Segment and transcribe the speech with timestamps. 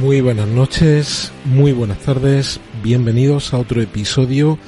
[0.00, 4.58] Muy buenas noches, muy buenas tardes, bienvenidos a otro episodio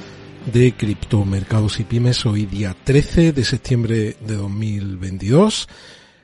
[0.53, 5.67] de Criptomercados y Pymes, hoy día 13 de septiembre de 2022.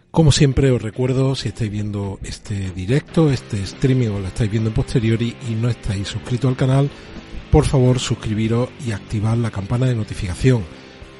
[0.10, 4.70] Como siempre os recuerdo, si estáis viendo este directo, este streaming o lo estáis viendo
[4.70, 6.90] en posteriori y no estáis suscritos al canal,
[7.52, 10.64] por favor suscribiros y activar la campana de notificación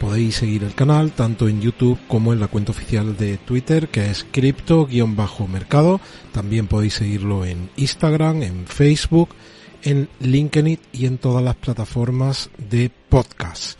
[0.04, 4.12] podéis seguir el canal tanto en YouTube como en la cuenta oficial de Twitter que
[4.12, 6.02] es cripto-mercado.
[6.34, 9.30] También podéis seguirlo en Instagram, en Facebook,
[9.82, 13.80] en LinkedIn y en todas las plataformas de podcast.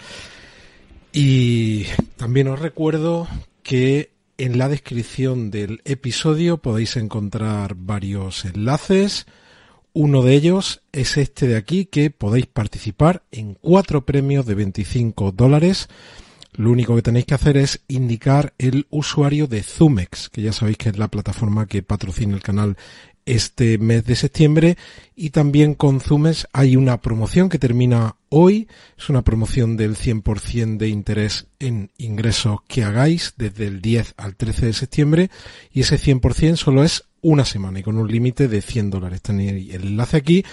[1.12, 3.28] Y también os recuerdo
[3.62, 9.26] que en la descripción del episodio podéis encontrar varios enlaces.
[9.96, 15.32] Uno de ellos es este de aquí que podéis participar en cuatro premios de 25
[15.34, 15.88] dólares.
[16.54, 20.78] Lo único que tenéis que hacer es indicar el usuario de Zumex, que ya sabéis
[20.78, 22.76] que es la plataforma que patrocina el canal
[23.26, 24.78] este mes de septiembre.
[25.16, 30.78] Y también con Zumex hay una promoción que termina hoy, es una promoción del 100%
[30.78, 35.30] de interés en ingresos que hagáis desde el 10 al 13 de septiembre.
[35.72, 39.22] Y ese 100% solo es una semana y con un límite de 100 dólares.
[39.24, 40.46] Tenéis el enlace aquí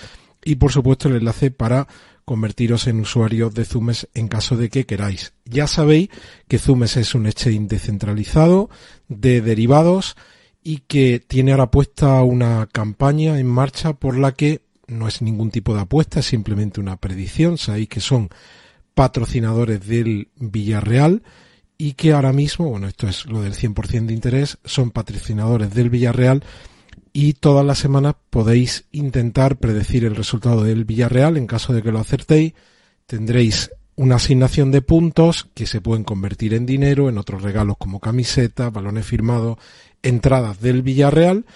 [0.42, 1.86] y por supuesto el enlace para
[2.24, 5.34] convertiros en usuarios de Zumes en caso de que queráis.
[5.44, 6.08] Ya sabéis
[6.48, 8.70] que Zumes es un exchange descentralizado
[9.08, 10.16] de derivados
[10.62, 15.50] y que tiene ahora puesta una campaña en marcha por la que no es ningún
[15.50, 17.58] tipo de apuesta, es simplemente una predicción.
[17.58, 18.28] Sabéis que son
[18.94, 21.22] patrocinadores del Villarreal
[21.80, 25.88] y que ahora mismo, bueno, esto es lo del 100% de interés, son patrocinadores del
[25.88, 26.44] Villarreal
[27.14, 31.38] y todas las semanas podéis intentar predecir el resultado del Villarreal.
[31.38, 32.52] En caso de que lo acertéis,
[33.06, 37.98] tendréis una asignación de puntos que se pueden convertir en dinero, en otros regalos como
[37.98, 39.56] camisetas, balones firmados,
[40.02, 41.46] entradas del Villarreal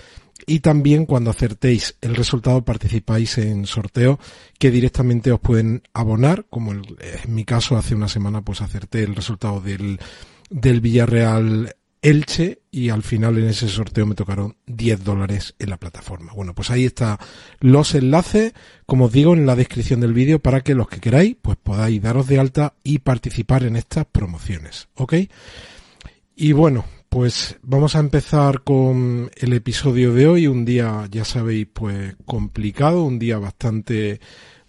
[0.47, 4.19] y también cuando acertéis el resultado participáis en sorteos
[4.59, 6.85] que directamente os pueden abonar, como en
[7.29, 9.99] mi caso hace una semana pues acerté el resultado del,
[10.51, 11.75] del Villarreal
[12.05, 16.35] Elche y al final en ese sorteo me tocaron 10 dólares en la plataforma.
[16.35, 17.19] Bueno, pues ahí está
[17.61, 18.53] los enlaces,
[18.85, 22.03] como os digo, en la descripción del vídeo para que los que queráis pues podáis
[22.03, 25.15] daros de alta y participar en estas promociones, ¿ok?
[26.37, 26.85] Y bueno,
[27.15, 33.05] pues vamos a empezar con el episodio de hoy, un día, ya sabéis, pues complicado,
[33.05, 34.19] un día bastante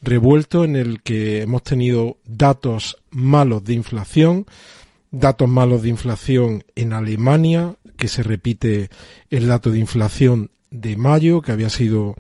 [0.04, 4.46] revuelto en el que hemos tenido datos malos de inflación,
[5.10, 8.92] datos malos de inflación en Alemania, que se repite
[9.32, 12.14] el dato de inflación de mayo, que había sido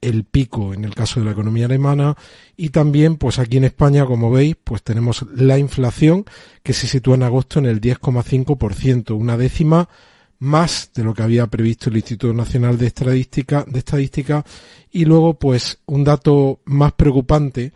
[0.00, 2.16] el pico en el caso de la economía alemana.
[2.56, 6.24] Y también pues aquí en España como veis pues tenemos la inflación
[6.62, 9.88] que se sitúa en agosto en el 10,5%, una décima
[10.40, 14.44] más de lo que había previsto el Instituto Nacional de Estadística, de Estadística.
[14.90, 17.72] Y luego pues un dato más preocupante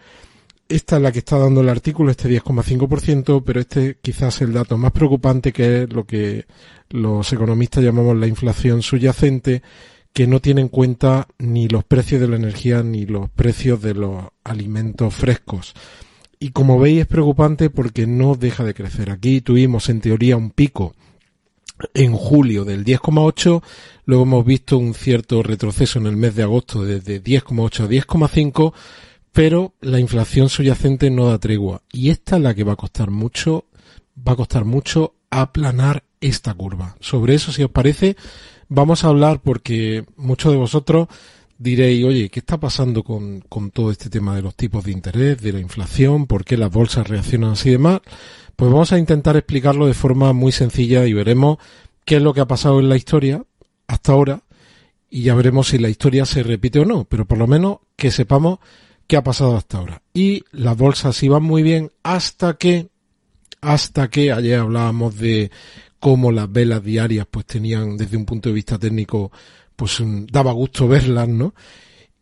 [0.73, 4.79] esta es la que está dando el artículo, este 10,5%, pero este quizás el dato
[4.79, 6.47] más preocupante que es lo que
[6.89, 9.63] los economistas llamamos la inflación subyacente,
[10.13, 13.95] que no tiene en cuenta ni los precios de la energía ni los precios de
[13.95, 15.75] los alimentos frescos.
[16.39, 19.11] Y como veis es preocupante porque no deja de crecer.
[19.11, 20.95] Aquí tuvimos en teoría un pico
[21.95, 23.63] en julio del 10,8,
[24.05, 28.73] luego hemos visto un cierto retroceso en el mes de agosto desde 10,8 a 10,5,
[29.33, 33.11] pero la inflación subyacente no da tregua y esta es la que va a costar
[33.11, 33.67] mucho,
[34.17, 36.97] va a costar mucho aplanar esta curva.
[37.01, 38.17] Sobre eso, si os parece,
[38.69, 41.09] vamos a hablar porque muchos de vosotros
[41.59, 45.43] diréis, oye, ¿qué está pasando con, con todo este tema de los tipos de interés,
[45.43, 48.03] de la inflación, por qué las bolsas reaccionan así de mal?
[48.57, 51.59] Pues vamos a intentar explicarlo de forma muy sencilla y veremos
[52.05, 53.45] qué es lo que ha pasado en la historia
[53.87, 54.43] hasta ahora
[55.15, 58.11] y ya veremos si la historia se repite o no, pero por lo menos que
[58.11, 58.61] sepamos
[59.07, 60.01] qué ha pasado hasta ahora.
[60.15, 62.89] Y las bolsas iban muy bien hasta que,
[63.61, 65.51] hasta que ayer hablábamos de
[66.03, 69.31] cómo las velas diarias pues tenían desde un punto de vista técnico
[69.77, 70.03] pues
[70.33, 71.55] daba gusto verlas, ¿no?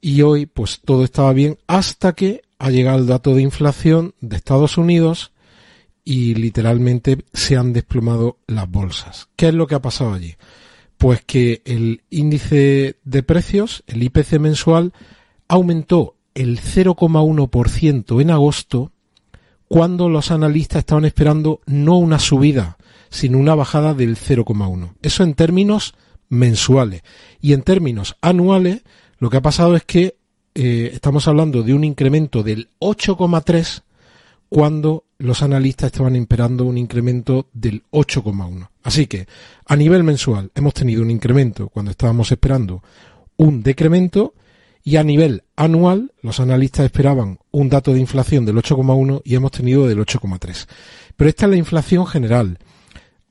[0.02, 4.36] Y hoy pues todo estaba bien hasta que ha llegado el dato de inflación de
[4.36, 5.32] Estados Unidos
[6.04, 9.28] y literalmente se han desplomado las bolsas.
[9.34, 10.36] ¿Qué es lo que ha pasado allí?
[10.98, 14.92] Pues que el índice de precios, el IPC mensual,
[15.48, 18.92] aumentó el 0,1% en agosto
[19.70, 22.76] cuando los analistas estaban esperando no una subida,
[23.08, 24.94] sino una bajada del 0,1.
[25.00, 25.94] Eso en términos
[26.28, 27.02] mensuales.
[27.40, 28.82] Y en términos anuales,
[29.20, 30.16] lo que ha pasado es que
[30.56, 33.82] eh, estamos hablando de un incremento del 8,3
[34.48, 38.70] cuando los analistas estaban esperando un incremento del 8,1.
[38.82, 39.28] Así que
[39.66, 42.82] a nivel mensual hemos tenido un incremento cuando estábamos esperando
[43.36, 44.34] un decremento
[44.82, 49.52] Y a nivel anual, los analistas esperaban un dato de inflación del 8,1 y hemos
[49.52, 50.66] tenido del 8,3.
[51.16, 52.58] Pero esta es la inflación general.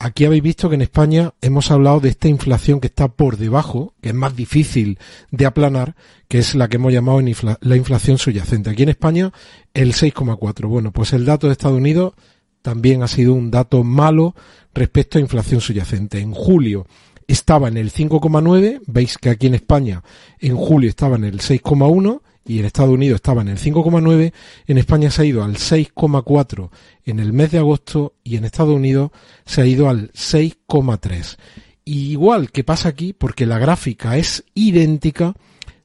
[0.02, 3.96] Aquí habéis visto que en España hemos hablado de esta inflación que está por debajo,
[4.02, 4.98] que es más difícil
[5.30, 5.96] de aplanar,
[6.30, 7.20] que es la que hemos llamado
[7.60, 8.70] la inflación subyacente.
[8.70, 9.34] Aquí en España
[9.74, 10.68] el 6,4.
[10.70, 12.14] Bueno, pues el dato de Estados Unidos
[12.62, 14.36] también ha sido un dato malo
[14.74, 16.20] respecto a inflación subyacente.
[16.20, 16.88] En julio
[17.34, 20.04] estaba en el 5,9, veis que aquí en España
[20.40, 24.34] en julio estaba en el 6,1 y en Estados Unidos estaba en el 5,9,
[24.66, 26.70] en España se ha ido al 6,4
[27.06, 29.12] en el mes de agosto y en Estados Unidos
[29.46, 31.38] se ha ido al 6,3.
[31.86, 35.36] Igual que pasa aquí, porque la gráfica es idéntica,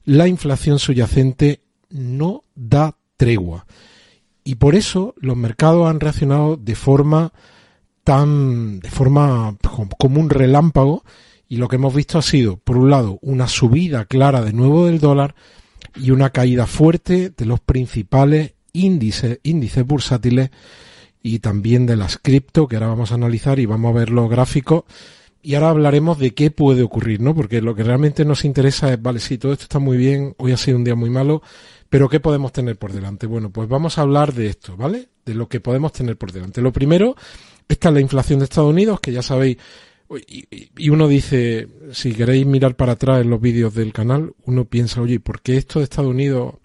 [0.03, 3.67] la inflación subyacente no da tregua.
[4.43, 7.33] Y por eso los mercados han reaccionado de forma
[8.03, 9.57] tan, de forma
[9.97, 11.03] como un relámpago
[11.47, 14.87] y lo que hemos visto ha sido, por un lado, una subida clara de nuevo
[14.87, 15.35] del dólar
[15.95, 20.49] y una caída fuerte de los principales índices, índices bursátiles
[21.21, 24.29] y también de las cripto, que ahora vamos a analizar y vamos a ver los
[24.29, 24.83] gráficos.
[25.41, 27.35] Y ahora hablaremos de qué puede ocurrir, ¿no?
[27.35, 30.51] Porque lo que realmente nos interesa es, vale, sí, todo esto está muy bien, hoy
[30.51, 31.43] ha sido un día muy malo,
[31.89, 33.27] pero ¿qué podemos tener por delante?
[33.27, 35.07] Bueno, pues vamos a hablar de esto, ¿vale?
[35.23, 36.61] De lo que podemos tener por delante.
[36.61, 37.15] Lo primero,
[37.67, 39.57] esta es la inflación de Estados Unidos, que ya sabéis,
[40.27, 45.01] y, uno dice, si queréis mirar para atrás en los vídeos del canal, uno piensa,
[45.01, 46.55] oye, ¿por qué esto de Estados Unidos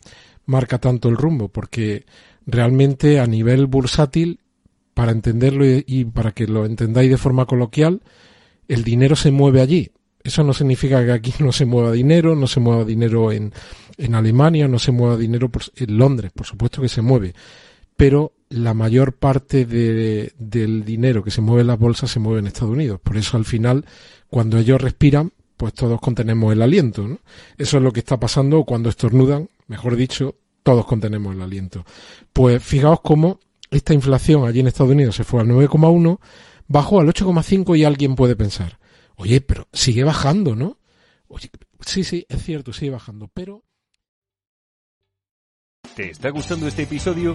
[0.44, 1.48] marca tanto el rumbo?
[1.48, 2.04] Porque
[2.46, 4.40] realmente a nivel bursátil,
[4.92, 8.02] para entenderlo y, para que lo entendáis de forma coloquial,
[8.68, 9.90] el dinero se mueve allí.
[10.22, 13.54] Eso no significa que aquí no se mueva dinero, no se mueva dinero en,
[13.96, 17.34] en Alemania, no se mueva dinero en Londres, por supuesto que se mueve.
[17.96, 22.40] Pero la mayor parte de, del dinero que se mueve en las bolsas se mueve
[22.40, 23.00] en Estados Unidos.
[23.00, 23.86] Por eso al final,
[24.28, 27.06] cuando ellos respiran, pues todos contenemos el aliento.
[27.06, 27.20] ¿no?
[27.56, 31.84] Eso es lo que está pasando cuando estornudan, mejor dicho, todos contenemos el aliento.
[32.32, 33.38] Pues fijaos cómo
[33.70, 36.18] esta inflación allí en Estados Unidos se fue al 9,1,
[36.66, 38.80] bajó al 8,5 y alguien puede pensar,
[39.14, 40.78] oye, pero sigue bajando, ¿no?
[41.28, 41.50] Oye,
[41.86, 43.62] sí, sí, es cierto, sigue bajando, pero
[45.94, 47.34] ¿Te está gustando este episodio?